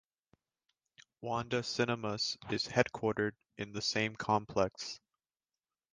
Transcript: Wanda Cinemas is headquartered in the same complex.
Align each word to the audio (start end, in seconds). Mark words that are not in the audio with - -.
Wanda 1.21 1.61
Cinemas 1.61 2.35
is 2.49 2.65
headquartered 2.65 3.33
in 3.59 3.71
the 3.71 3.83
same 3.83 4.15
complex. 4.15 4.99